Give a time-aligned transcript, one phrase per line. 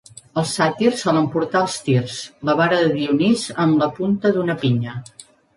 [0.41, 2.17] Els sàtirs solen portar el tirs:
[2.51, 5.01] la vara de Dionís amb la punta d'una pinya.